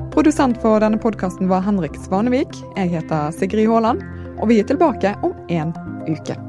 Produsent 0.10 0.58
for 0.64 0.82
denne 0.82 0.98
podkasten 0.98 1.54
var 1.54 1.62
Henrik 1.70 2.02
Svanevik. 2.02 2.64
Jeg 2.74 2.96
heter 2.98 3.30
Sigrid 3.38 3.70
Haaland, 3.70 4.02
og 4.40 4.50
vi 4.50 4.64
er 4.64 4.72
tilbake 4.74 5.14
om 5.22 5.38
en 5.54 5.76
uke. 6.10 6.49